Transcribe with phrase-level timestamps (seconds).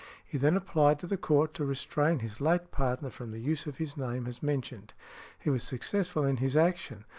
[0.25, 3.77] He then applied to the Court to restrain his late partner from the use of
[3.77, 4.95] his name as mentioned.
[5.37, 7.05] He was successful in his action.